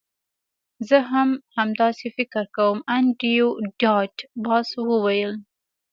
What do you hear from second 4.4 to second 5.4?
باس وویل